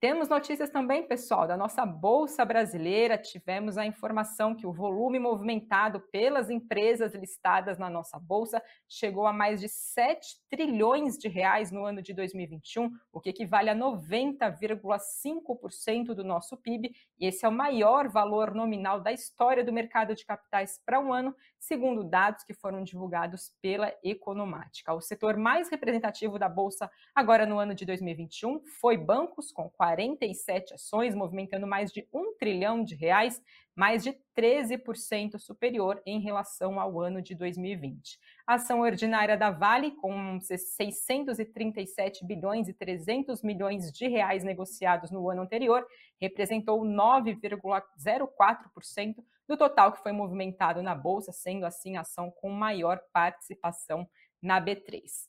Temos 0.00 0.28
notícias 0.28 0.70
também, 0.70 1.08
pessoal, 1.08 1.48
da 1.48 1.56
nossa 1.56 1.84
Bolsa 1.84 2.44
Brasileira. 2.44 3.18
Tivemos 3.18 3.76
a 3.76 3.84
informação 3.84 4.54
que 4.54 4.64
o 4.64 4.72
volume 4.72 5.18
movimentado 5.18 5.98
pelas 6.12 6.50
empresas 6.50 7.14
listadas 7.14 7.78
na 7.78 7.90
nossa 7.90 8.16
Bolsa 8.16 8.62
chegou 8.86 9.26
a 9.26 9.32
mais 9.32 9.60
de 9.60 9.68
7 9.68 10.36
trilhões 10.48 11.18
de 11.18 11.26
reais 11.26 11.72
no 11.72 11.84
ano 11.84 12.00
de 12.00 12.14
2021, 12.14 12.92
o 13.12 13.20
que 13.20 13.30
equivale 13.30 13.70
a 13.70 13.74
90,5% 13.74 16.14
do 16.14 16.22
nosso 16.22 16.56
PIB. 16.56 16.94
E 17.18 17.26
esse 17.26 17.44
é 17.44 17.48
o 17.48 17.52
maior 17.52 18.08
valor 18.08 18.54
nominal 18.54 19.00
da 19.00 19.10
história 19.10 19.64
do 19.64 19.72
mercado 19.72 20.14
de 20.14 20.24
capitais 20.24 20.80
para 20.86 21.00
um 21.00 21.12
ano, 21.12 21.34
segundo 21.58 22.04
dados 22.04 22.44
que 22.44 22.54
foram 22.54 22.84
divulgados 22.84 23.52
pela 23.60 23.92
Economática. 24.04 24.94
O 24.94 25.00
setor 25.00 25.36
mais 25.36 25.68
representativo 25.68 26.38
da 26.38 26.48
Bolsa 26.48 26.88
agora 27.12 27.44
no 27.44 27.58
ano 27.58 27.74
de 27.74 27.84
2021 27.84 28.64
foi 28.80 28.96
bancos, 28.96 29.50
com 29.50 29.68
47 29.78 30.74
ações, 30.74 31.14
movimentando 31.14 31.66
mais 31.66 31.90
de 31.92 32.06
um 32.12 32.36
trilhão 32.36 32.82
de 32.82 32.96
reais, 32.96 33.40
mais 33.76 34.02
de 34.02 34.18
13% 34.36 35.38
superior 35.38 36.02
em 36.04 36.18
relação 36.20 36.80
ao 36.80 37.00
ano 37.00 37.22
de 37.22 37.36
2020. 37.36 38.18
A 38.44 38.54
ação 38.54 38.80
ordinária 38.80 39.36
da 39.36 39.52
Vale, 39.52 39.92
com 39.92 40.40
637 40.40 42.26
bilhões 42.26 42.66
e 42.66 42.74
300 42.74 43.40
milhões 43.44 43.92
de 43.92 44.08
reais 44.08 44.42
negociados 44.42 45.12
no 45.12 45.30
ano 45.30 45.42
anterior, 45.42 45.86
representou 46.20 46.82
9,04% 46.82 49.14
do 49.46 49.56
total 49.56 49.92
que 49.92 50.02
foi 50.02 50.10
movimentado 50.10 50.82
na 50.82 50.96
bolsa, 50.96 51.30
sendo 51.30 51.64
assim 51.64 51.96
a 51.96 52.00
ação 52.00 52.32
com 52.32 52.50
maior 52.50 53.00
participação 53.12 54.08
na 54.42 54.60
B3. 54.60 55.28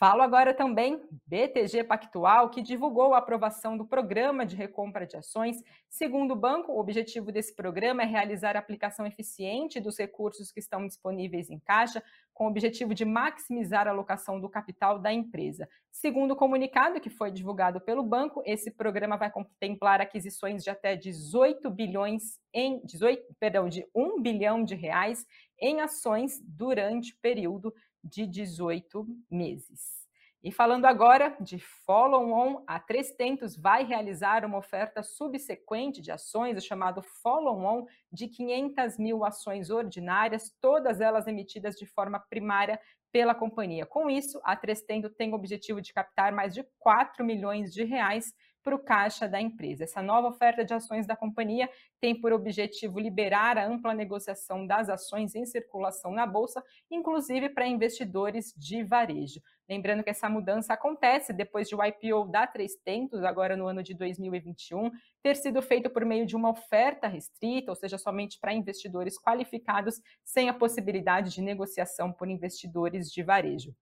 Falo 0.00 0.22
agora 0.22 0.54
também 0.54 0.98
BTG 1.26 1.84
Pactual, 1.84 2.48
que 2.48 2.62
divulgou 2.62 3.12
a 3.12 3.18
aprovação 3.18 3.76
do 3.76 3.84
programa 3.84 4.46
de 4.46 4.56
recompra 4.56 5.06
de 5.06 5.14
ações. 5.14 5.62
Segundo 5.90 6.30
o 6.30 6.36
banco, 6.36 6.72
o 6.72 6.80
objetivo 6.80 7.30
desse 7.30 7.54
programa 7.54 8.00
é 8.02 8.06
realizar 8.06 8.56
a 8.56 8.60
aplicação 8.60 9.06
eficiente 9.06 9.78
dos 9.78 9.98
recursos 9.98 10.50
que 10.50 10.58
estão 10.58 10.86
disponíveis 10.86 11.50
em 11.50 11.58
caixa, 11.58 12.02
com 12.32 12.46
o 12.46 12.48
objetivo 12.48 12.94
de 12.94 13.04
maximizar 13.04 13.86
a 13.86 13.90
alocação 13.90 14.40
do 14.40 14.48
capital 14.48 14.98
da 14.98 15.12
empresa. 15.12 15.68
Segundo 15.92 16.30
o 16.30 16.36
comunicado 16.36 16.98
que 16.98 17.10
foi 17.10 17.30
divulgado 17.30 17.78
pelo 17.78 18.02
banco, 18.02 18.42
esse 18.46 18.70
programa 18.70 19.18
vai 19.18 19.30
contemplar 19.30 20.00
aquisições 20.00 20.64
de 20.64 20.70
até 20.70 20.96
18 20.96 21.68
bilhões 21.68 22.40
em 22.54 22.80
18, 22.86 23.34
perdão, 23.38 23.68
de 23.68 23.86
1 23.94 24.22
bilhão 24.22 24.64
de 24.64 24.74
reais 24.74 25.26
em 25.60 25.82
ações 25.82 26.40
durante 26.42 27.12
o 27.12 27.16
período 27.20 27.74
de 28.02 28.26
18 28.26 29.06
meses. 29.30 30.00
E 30.42 30.50
falando 30.50 30.86
agora 30.86 31.36
de 31.38 31.58
follow-on, 31.58 32.64
a 32.66 32.80
Três 32.80 33.12
Tentos 33.12 33.54
vai 33.54 33.84
realizar 33.84 34.42
uma 34.42 34.56
oferta 34.56 35.02
subsequente 35.02 36.00
de 36.00 36.10
ações, 36.10 36.56
o 36.56 36.66
chamado 36.66 37.02
follow-on, 37.02 37.86
de 38.10 38.26
500 38.26 38.96
mil 38.96 39.22
ações 39.22 39.68
ordinárias, 39.68 40.50
todas 40.58 40.98
elas 40.98 41.26
emitidas 41.26 41.76
de 41.76 41.84
forma 41.84 42.18
primária 42.18 42.80
pela 43.12 43.34
companhia. 43.34 43.84
Com 43.84 44.08
isso, 44.08 44.40
a 44.42 44.56
Três 44.56 44.80
Tentos 44.80 45.12
tem 45.12 45.30
o 45.30 45.34
objetivo 45.34 45.80
de 45.80 45.92
captar 45.92 46.32
mais 46.32 46.54
de 46.54 46.64
4 46.78 47.22
milhões 47.22 47.70
de 47.74 47.84
reais 47.84 48.32
para 48.62 48.74
o 48.74 48.78
caixa 48.78 49.28
da 49.28 49.40
empresa. 49.40 49.84
Essa 49.84 50.02
nova 50.02 50.28
oferta 50.28 50.64
de 50.64 50.74
ações 50.74 51.06
da 51.06 51.16
companhia 51.16 51.68
tem 52.00 52.18
por 52.18 52.32
objetivo 52.32 52.98
liberar 52.98 53.58
a 53.58 53.66
ampla 53.66 53.94
negociação 53.94 54.66
das 54.66 54.88
ações 54.88 55.34
em 55.34 55.44
circulação 55.44 56.12
na 56.12 56.26
bolsa, 56.26 56.62
inclusive 56.90 57.48
para 57.48 57.66
investidores 57.66 58.52
de 58.56 58.82
varejo. 58.82 59.40
Lembrando 59.68 60.02
que 60.02 60.10
essa 60.10 60.28
mudança 60.28 60.74
acontece 60.74 61.32
depois 61.32 61.68
de 61.68 61.76
o 61.76 61.84
IPO 61.84 62.26
da 62.28 62.44
300, 62.46 63.22
agora 63.22 63.56
no 63.56 63.66
ano 63.68 63.84
de 63.84 63.94
2021, 63.94 64.90
ter 65.22 65.36
sido 65.36 65.62
feito 65.62 65.88
por 65.88 66.04
meio 66.04 66.26
de 66.26 66.34
uma 66.34 66.50
oferta 66.50 67.06
restrita, 67.06 67.70
ou 67.70 67.76
seja, 67.76 67.96
somente 67.96 68.38
para 68.40 68.52
investidores 68.52 69.16
qualificados, 69.16 70.00
sem 70.24 70.48
a 70.48 70.54
possibilidade 70.54 71.32
de 71.32 71.40
negociação 71.40 72.12
por 72.12 72.28
investidores 72.28 73.12
de 73.12 73.22
varejo. 73.22 73.72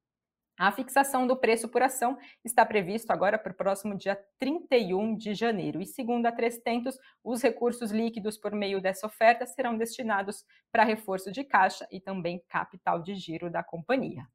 A 0.59 0.73
fixação 0.73 1.25
do 1.25 1.37
preço 1.37 1.69
por 1.69 1.83
ação 1.83 2.19
está 2.45 2.67
previsto 2.67 3.13
agora 3.13 3.39
para 3.39 3.53
o 3.53 3.55
próximo 3.55 3.97
dia 3.97 4.19
31 4.41 5.17
de 5.17 5.33
janeiro. 5.33 5.81
E 5.81 5.87
segundo 5.87 6.27
a 6.27 6.33
300, 6.33 6.99
os 7.23 7.41
recursos 7.41 7.93
líquidos 7.93 8.37
por 8.37 8.51
meio 8.51 8.83
dessa 8.83 9.07
oferta 9.07 9.47
serão 9.47 9.79
destinados 9.79 10.45
para 10.73 10.83
reforço 10.83 11.31
de 11.31 11.45
caixa 11.45 11.87
e 11.93 12.01
também 12.01 12.43
capital 12.49 13.01
de 13.01 13.15
giro 13.15 13.49
da 13.49 13.63
companhia. 13.63 14.27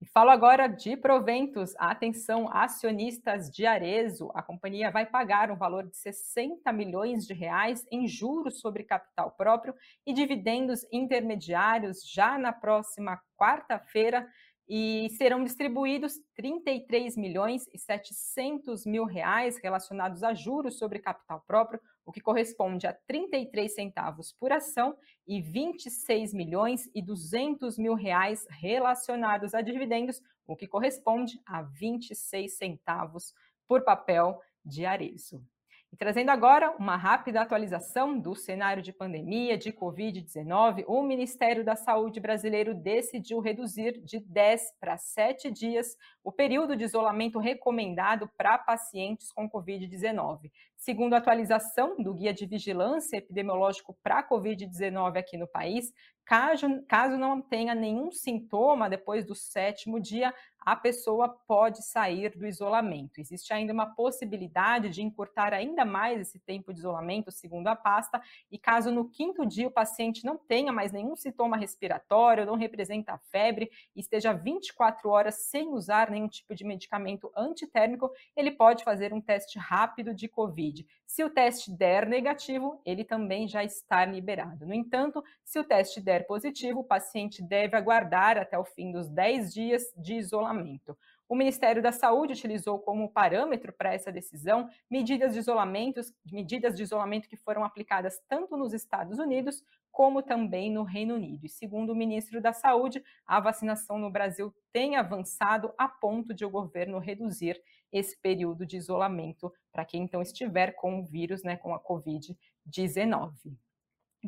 E 0.00 0.06
falo 0.06 0.30
agora 0.30 0.68
de 0.68 0.96
proventos. 0.96 1.74
Atenção, 1.76 2.48
acionistas 2.52 3.50
de 3.50 3.66
Arezo. 3.66 4.30
A 4.32 4.40
companhia 4.40 4.92
vai 4.92 5.06
pagar 5.06 5.50
um 5.50 5.56
valor 5.56 5.88
de 5.88 5.96
60 5.96 6.72
milhões 6.72 7.26
de 7.26 7.34
reais 7.34 7.84
em 7.90 8.06
juros 8.06 8.60
sobre 8.60 8.84
capital 8.84 9.32
próprio 9.32 9.74
e 10.06 10.12
dividendos 10.12 10.86
intermediários 10.92 12.08
já 12.08 12.38
na 12.38 12.52
próxima 12.52 13.20
quarta-feira 13.36 14.24
e 14.68 15.08
serão 15.16 15.42
distribuídos 15.42 16.20
33 16.34 17.16
milhões 17.16 17.66
e 17.72 17.78
700 17.78 18.84
mil 18.84 19.04
reais 19.04 19.58
relacionados 19.62 20.22
a 20.22 20.34
juros 20.34 20.78
sobre 20.78 20.98
capital 20.98 21.42
próprio, 21.46 21.80
o 22.04 22.12
que 22.12 22.20
corresponde 22.20 22.86
a 22.86 22.92
33 22.92 23.74
centavos 23.74 24.32
por 24.32 24.52
ação 24.52 24.94
e 25.26 25.40
26 25.40 26.34
milhões 26.34 26.90
e 26.94 27.00
200 27.00 27.78
mil 27.78 27.94
reais 27.94 28.46
relacionados 28.50 29.54
a 29.54 29.62
dividendos, 29.62 30.20
o 30.46 30.54
que 30.54 30.66
corresponde 30.66 31.40
a 31.46 31.62
26 31.62 32.56
centavos 32.56 33.32
por 33.66 33.82
papel 33.82 34.38
de 34.64 34.84
Arezo. 34.84 35.42
E 35.90 35.96
trazendo 35.96 36.30
agora 36.30 36.70
uma 36.78 36.96
rápida 36.96 37.40
atualização 37.40 38.18
do 38.18 38.34
cenário 38.34 38.82
de 38.82 38.92
pandemia 38.92 39.56
de 39.56 39.72
Covid-19, 39.72 40.84
o 40.86 41.02
Ministério 41.02 41.64
da 41.64 41.74
Saúde 41.74 42.20
brasileiro 42.20 42.74
decidiu 42.74 43.40
reduzir 43.40 43.98
de 44.04 44.20
10 44.20 44.74
para 44.78 44.98
7 44.98 45.50
dias 45.50 45.96
o 46.22 46.30
período 46.30 46.76
de 46.76 46.84
isolamento 46.84 47.38
recomendado 47.38 48.28
para 48.36 48.58
pacientes 48.58 49.32
com 49.32 49.48
Covid-19. 49.48 50.50
Segundo 50.78 51.14
a 51.14 51.18
atualização 51.18 51.96
do 51.96 52.14
Guia 52.14 52.32
de 52.32 52.46
Vigilância 52.46 53.16
Epidemiológico 53.16 53.98
para 54.00 54.22
Covid-19 54.22 55.18
aqui 55.18 55.36
no 55.36 55.48
país, 55.48 55.92
caso, 56.24 56.66
caso 56.86 57.16
não 57.16 57.42
tenha 57.42 57.74
nenhum 57.74 58.12
sintoma 58.12 58.88
depois 58.88 59.24
do 59.24 59.34
sétimo 59.34 59.98
dia, 59.98 60.32
a 60.60 60.76
pessoa 60.76 61.30
pode 61.46 61.82
sair 61.82 62.36
do 62.36 62.46
isolamento. 62.46 63.18
Existe 63.18 63.54
ainda 63.54 63.72
uma 63.72 63.86
possibilidade 63.86 64.90
de 64.90 65.00
encurtar 65.00 65.54
ainda 65.54 65.82
mais 65.86 66.20
esse 66.20 66.38
tempo 66.38 66.74
de 66.74 66.80
isolamento, 66.80 67.32
segundo 67.32 67.68
a 67.68 67.74
pasta, 67.74 68.20
e 68.52 68.58
caso 68.58 68.90
no 68.92 69.08
quinto 69.08 69.46
dia 69.46 69.66
o 69.66 69.70
paciente 69.70 70.26
não 70.26 70.36
tenha 70.36 70.70
mais 70.70 70.92
nenhum 70.92 71.16
sintoma 71.16 71.56
respiratório, 71.56 72.44
não 72.44 72.54
representa 72.54 73.16
febre, 73.30 73.70
e 73.96 74.00
esteja 74.00 74.34
24 74.34 75.08
horas 75.08 75.46
sem 75.46 75.68
usar 75.68 76.10
nenhum 76.10 76.28
tipo 76.28 76.54
de 76.54 76.64
medicamento 76.64 77.32
antitérmico, 77.34 78.10
ele 78.36 78.50
pode 78.50 78.84
fazer 78.84 79.14
um 79.14 79.20
teste 79.22 79.58
rápido 79.58 80.12
de 80.12 80.28
Covid. 80.28 80.67
Se 81.06 81.24
o 81.24 81.30
teste 81.30 81.70
der 81.70 82.06
negativo, 82.06 82.80
ele 82.84 83.04
também 83.04 83.48
já 83.48 83.64
está 83.64 84.04
liberado. 84.04 84.66
No 84.66 84.74
entanto, 84.74 85.22
se 85.44 85.58
o 85.58 85.64
teste 85.64 86.00
der 86.00 86.26
positivo, 86.26 86.80
o 86.80 86.84
paciente 86.84 87.42
deve 87.42 87.76
aguardar 87.76 88.38
até 88.38 88.58
o 88.58 88.64
fim 88.64 88.92
dos 88.92 89.08
10 89.08 89.52
dias 89.52 89.92
de 89.96 90.14
isolamento. 90.14 90.96
O 91.28 91.34
Ministério 91.34 91.82
da 91.82 91.92
Saúde 91.92 92.32
utilizou 92.32 92.78
como 92.78 93.10
parâmetro 93.10 93.70
para 93.70 93.92
essa 93.92 94.10
decisão 94.10 94.68
medidas 94.90 95.34
de 95.34 95.40
isolamento, 95.40 96.00
medidas 96.24 96.74
de 96.74 96.82
isolamento 96.82 97.28
que 97.28 97.36
foram 97.36 97.64
aplicadas 97.64 98.18
tanto 98.26 98.56
nos 98.56 98.72
Estados 98.72 99.18
Unidos 99.18 99.62
como 99.92 100.22
também 100.22 100.70
no 100.70 100.84
Reino 100.84 101.16
Unido. 101.16 101.44
E 101.44 101.48
segundo 101.48 101.90
o 101.90 101.96
ministro 101.96 102.40
da 102.40 102.52
Saúde, 102.52 103.04
a 103.26 103.40
vacinação 103.40 103.98
no 103.98 104.10
Brasil 104.10 104.54
tem 104.72 104.96
avançado 104.96 105.70
a 105.76 105.86
ponto 105.86 106.32
de 106.32 106.46
o 106.46 106.50
governo 106.50 106.98
reduzir 106.98 107.60
esse 107.92 108.16
período 108.20 108.66
de 108.66 108.76
isolamento 108.76 109.52
para 109.72 109.84
quem 109.84 110.02
então 110.02 110.22
estiver 110.22 110.72
com 110.72 111.00
o 111.00 111.04
vírus, 111.04 111.42
né, 111.42 111.56
com 111.56 111.74
a 111.74 111.80
Covid-19. 111.80 113.32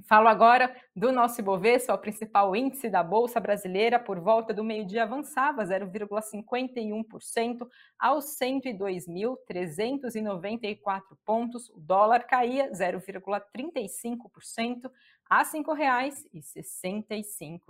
Falo 0.07 0.29
agora 0.29 0.73
do 0.95 1.11
nosso 1.11 1.41
Ibovespa, 1.41 1.93
o 1.93 1.99
principal 1.99 2.55
índice 2.55 2.89
da 2.89 3.03
Bolsa 3.03 3.41
Brasileira, 3.41 3.99
por 3.99 4.21
volta 4.21 4.55
do 4.55 4.63
meio-dia 4.63 5.03
avançava 5.03 5.65
0,51% 5.65 7.69
aos 7.99 8.27
102.394 8.41 11.03
pontos. 11.25 11.69
O 11.71 11.81
dólar 11.81 12.23
caía 12.25 12.71
0,35% 12.71 14.89
a 15.31 15.45
R$ 15.45 15.45
5,65. 15.45 17.61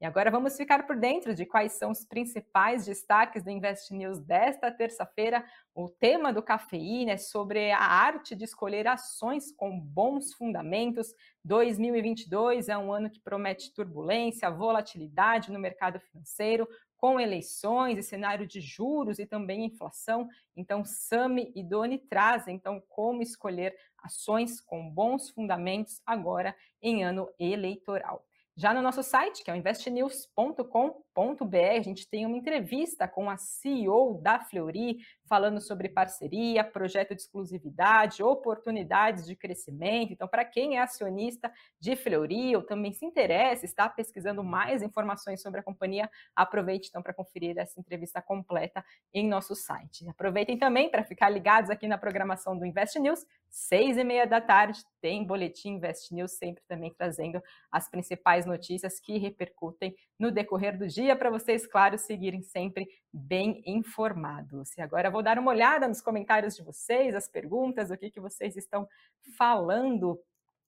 E 0.00 0.04
agora 0.04 0.32
vamos 0.32 0.56
ficar 0.56 0.84
por 0.84 0.96
dentro 0.96 1.32
de 1.32 1.46
quais 1.46 1.74
são 1.74 1.92
os 1.92 2.04
principais 2.04 2.84
destaques 2.84 3.44
do 3.44 3.50
Invest 3.50 3.94
News 3.94 4.18
desta 4.18 4.72
terça-feira. 4.72 5.46
O 5.72 5.88
tema 5.88 6.32
do 6.32 6.42
cafeína 6.42 7.12
é 7.12 7.16
sobre 7.16 7.70
a 7.70 7.78
arte 7.78 8.34
de 8.34 8.42
escolher 8.44 8.88
ações 8.88 9.52
com 9.52 9.78
bons 9.78 10.34
fundamentos. 10.34 11.14
2022 11.44 12.68
é 12.68 12.76
um 12.76 12.92
ano 12.92 13.08
que 13.08 13.20
promete 13.20 13.72
turbulência, 13.72 14.50
volatilidade 14.50 15.52
no 15.52 15.60
mercado 15.60 16.00
financeiro, 16.00 16.68
com 17.04 17.20
eleições 17.20 17.98
e 17.98 18.02
cenário 18.02 18.46
de 18.46 18.62
juros 18.62 19.18
e 19.18 19.26
também 19.26 19.66
inflação. 19.66 20.26
Então, 20.56 20.82
Sami 20.86 21.52
e 21.54 21.62
Doni 21.62 21.98
trazem 21.98 22.56
então 22.56 22.82
como 22.88 23.20
escolher 23.20 23.76
ações 23.98 24.58
com 24.58 24.88
bons 24.88 25.28
fundamentos 25.28 26.00
agora 26.06 26.56
em 26.80 27.04
ano 27.04 27.28
eleitoral. 27.38 28.24
Já 28.56 28.72
no 28.72 28.80
nosso 28.80 29.02
site, 29.02 29.44
que 29.44 29.50
é 29.50 29.52
o 29.52 29.56
investnews.com.br, 29.56 31.03
a 31.16 31.82
gente 31.82 32.08
tem 32.08 32.26
uma 32.26 32.36
entrevista 32.36 33.06
com 33.06 33.30
a 33.30 33.36
CEO 33.36 34.20
da 34.20 34.40
Fleury, 34.40 34.98
falando 35.28 35.60
sobre 35.60 35.88
parceria, 35.88 36.64
projeto 36.64 37.14
de 37.14 37.22
exclusividade, 37.22 38.22
oportunidades 38.22 39.24
de 39.24 39.36
crescimento. 39.36 40.12
Então, 40.12 40.26
para 40.26 40.44
quem 40.44 40.76
é 40.76 40.82
acionista 40.82 41.52
de 41.80 41.94
Fleury 41.96 42.56
ou 42.56 42.62
também 42.62 42.92
se 42.92 43.04
interessa, 43.04 43.64
está 43.64 43.88
pesquisando 43.88 44.42
mais 44.42 44.82
informações 44.82 45.40
sobre 45.40 45.60
a 45.60 45.62
companhia, 45.62 46.10
aproveite 46.34 46.88
então 46.88 47.02
para 47.02 47.14
conferir 47.14 47.56
essa 47.56 47.78
entrevista 47.78 48.20
completa 48.20 48.84
em 49.12 49.28
nosso 49.28 49.54
site. 49.54 50.08
Aproveitem 50.08 50.58
também 50.58 50.90
para 50.90 51.04
ficar 51.04 51.28
ligados 51.28 51.70
aqui 51.70 51.86
na 51.86 51.96
programação 51.96 52.58
do 52.58 52.66
Invest 52.66 52.98
News, 52.98 53.24
seis 53.48 53.96
e 53.96 54.04
meia 54.04 54.26
da 54.26 54.40
tarde, 54.40 54.84
tem 55.00 55.24
Boletim 55.24 55.74
Invest 55.74 56.12
News, 56.12 56.32
sempre 56.32 56.62
também 56.66 56.92
trazendo 56.92 57.40
as 57.70 57.88
principais 57.88 58.46
notícias 58.46 58.98
que 58.98 59.16
repercutem 59.16 59.94
no 60.18 60.30
decorrer 60.30 60.76
do 60.78 60.86
dia, 60.86 61.03
para 61.12 61.30
vocês, 61.30 61.66
claro, 61.66 61.98
seguirem 61.98 62.42
sempre 62.42 62.86
bem 63.12 63.62
informados. 63.66 64.76
E 64.76 64.80
agora 64.80 65.10
vou 65.10 65.22
dar 65.22 65.38
uma 65.38 65.50
olhada 65.50 65.88
nos 65.88 66.00
comentários 66.00 66.54
de 66.54 66.62
vocês, 66.62 67.14
as 67.14 67.28
perguntas, 67.28 67.90
o 67.90 67.96
que, 67.96 68.10
que 68.10 68.20
vocês 68.20 68.56
estão 68.56 68.88
falando 69.36 70.18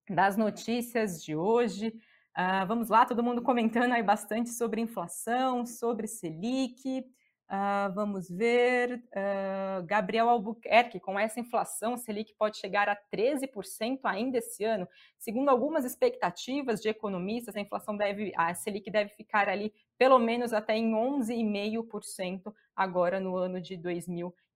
das 0.09 0.37
notícias 0.37 1.23
de 1.23 1.37
hoje. 1.37 1.89
Uh, 2.37 2.67
vamos 2.67 2.89
lá, 2.89 3.07
todo 3.07 3.23
mundo 3.23 3.41
comentando 3.41 3.93
aí 3.93 4.03
bastante 4.03 4.51
sobre 4.51 4.81
inflação, 4.81 5.65
sobre 5.65 6.07
Selic. 6.07 7.05
Uh, 7.49 7.95
vamos 7.95 8.29
ver. 8.29 9.05
Uh, 9.13 9.87
Gabriel 9.87 10.29
Albuquerque, 10.29 10.99
com 10.99 11.19
essa 11.19 11.39
inflação, 11.39 11.97
Selic 11.97 12.35
pode 12.35 12.59
chegar 12.59 12.89
a 12.89 12.97
13% 12.97 14.01
ainda 14.05 14.39
esse 14.39 14.65
ano. 14.65 14.89
Segundo 15.17 15.49
algumas 15.49 15.85
expectativas 15.85 16.81
de 16.81 16.89
economistas, 16.89 17.55
a 17.55 17.61
inflação 17.61 17.97
deve, 17.97 18.33
a 18.37 18.53
Selic 18.55 18.91
deve 18.91 19.11
ficar 19.11 19.49
ali 19.49 19.73
pelo 19.97 20.19
menos 20.19 20.53
até 20.53 20.77
em 20.77 20.93
11,5% 20.93 22.53
agora 22.75 23.21
no 23.21 23.37
ano 23.37 23.61
de 23.61 23.77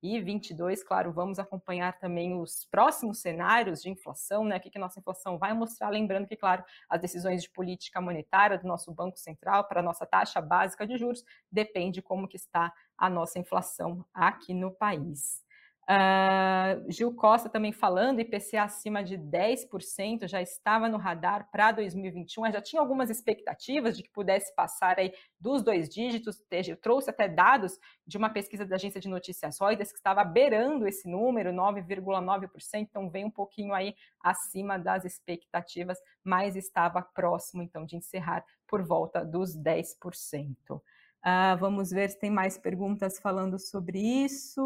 2022. 0.02 0.82
Claro, 0.82 1.12
vamos 1.12 1.38
acompanhar 1.38 1.98
também 1.98 2.38
os 2.38 2.64
próximos 2.70 3.20
cenários 3.20 3.82
de 3.82 3.90
inflação, 3.90 4.44
né? 4.44 4.56
O 4.56 4.60
que, 4.60 4.70
que 4.70 4.78
a 4.78 4.80
nossa 4.80 4.98
inflação 4.98 5.38
vai 5.38 5.52
mostrar. 5.52 5.90
Lembrando 5.90 6.26
que, 6.26 6.36
claro, 6.36 6.64
as 6.88 7.00
decisões 7.00 7.42
de 7.42 7.50
política 7.50 8.00
monetária 8.00 8.58
do 8.58 8.66
nosso 8.66 8.92
Banco 8.92 9.18
Central 9.18 9.64
para 9.64 9.80
a 9.80 9.82
nossa 9.82 10.06
taxa 10.06 10.40
básica 10.40 10.86
de 10.86 10.96
juros 10.96 11.24
depende 11.50 12.00
como 12.00 12.28
que 12.28 12.36
está 12.36 12.72
a 12.96 13.08
nossa 13.08 13.38
inflação 13.38 14.04
aqui 14.12 14.54
no 14.54 14.72
país. 14.72 15.42
Uh, 15.88 16.88
Gil 16.88 17.12
Costa 17.14 17.48
também 17.48 17.72
falando, 17.72 18.20
IPCA 18.20 18.62
acima 18.62 19.02
de 19.02 19.18
10% 19.18 20.28
já 20.28 20.40
estava 20.40 20.88
no 20.88 20.96
radar 20.96 21.50
para 21.50 21.72
2021, 21.72 22.52
já 22.52 22.60
tinha 22.60 22.80
algumas 22.80 23.10
expectativas 23.10 23.96
de 23.96 24.04
que 24.04 24.10
pudesse 24.10 24.54
passar 24.54 25.00
aí 25.00 25.12
dos 25.40 25.62
dois 25.62 25.88
dígitos, 25.88 26.40
eu 26.68 26.76
trouxe 26.76 27.10
até 27.10 27.28
dados 27.28 27.76
de 28.06 28.16
uma 28.16 28.30
pesquisa 28.30 28.64
da 28.64 28.76
agência 28.76 29.00
de 29.00 29.08
notícias 29.08 29.58
Reuters 29.58 29.90
que 29.90 29.98
estava 29.98 30.22
beirando 30.22 30.86
esse 30.86 31.08
número, 31.10 31.50
9,9%, 31.50 32.48
então 32.74 33.10
vem 33.10 33.24
um 33.24 33.30
pouquinho 33.30 33.74
aí 33.74 33.96
acima 34.22 34.78
das 34.78 35.04
expectativas, 35.04 35.98
mas 36.22 36.54
estava 36.54 37.02
próximo 37.02 37.62
então 37.62 37.84
de 37.84 37.96
encerrar 37.96 38.44
por 38.68 38.82
volta 38.82 39.24
dos 39.24 39.56
10%. 39.56 40.80
Uh, 41.20 41.54
vamos 41.58 41.90
ver 41.90 42.08
se 42.08 42.18
tem 42.18 42.30
mais 42.30 42.56
perguntas 42.56 43.18
falando 43.18 43.58
sobre 43.58 43.98
isso. 43.98 44.62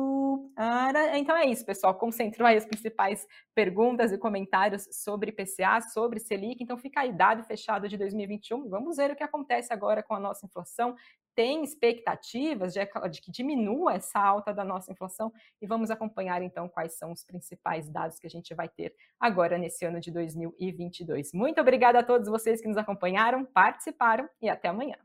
Uh, 0.57 1.17
então 1.17 1.37
é 1.37 1.47
isso, 1.47 1.67
pessoal. 1.67 1.95
Concentrou 1.97 2.47
aí 2.47 2.57
as 2.57 2.64
principais 2.64 3.27
perguntas 3.53 4.12
e 4.12 4.19
comentários 4.19 4.88
sobre 4.93 5.33
PCA, 5.33 5.81
sobre 5.81 6.21
Selic. 6.21 6.62
Então 6.62 6.79
fica 6.79 7.01
aí 7.01 7.12
dado 7.12 7.43
fechado 7.43 7.88
de 7.88 7.97
2021. 7.97 8.69
Vamos 8.69 8.99
ver 8.99 9.11
o 9.11 9.17
que 9.17 9.25
acontece 9.25 9.73
agora 9.73 10.01
com 10.01 10.14
a 10.14 10.21
nossa 10.21 10.47
inflação. 10.47 10.95
Tem 11.35 11.64
expectativas 11.64 12.73
de, 12.73 12.81
de 13.11 13.21
que 13.21 13.33
diminua 13.33 13.95
essa 13.95 14.21
alta 14.21 14.55
da 14.55 14.62
nossa 14.62 14.93
inflação 14.93 15.33
e 15.61 15.67
vamos 15.67 15.90
acompanhar 15.90 16.40
então 16.40 16.69
quais 16.69 16.97
são 16.97 17.11
os 17.11 17.25
principais 17.25 17.90
dados 17.90 18.21
que 18.21 18.29
a 18.29 18.31
gente 18.31 18.55
vai 18.55 18.69
ter 18.69 18.95
agora 19.19 19.59
nesse 19.59 19.85
ano 19.85 19.99
de 19.99 20.12
2022. 20.12 21.33
Muito 21.33 21.61
obrigada 21.61 21.99
a 21.99 22.05
todos 22.05 22.29
vocês 22.29 22.61
que 22.61 22.69
nos 22.69 22.77
acompanharam, 22.77 23.45
participaram 23.45 24.29
e 24.40 24.49
até 24.49 24.69
amanhã. 24.69 24.97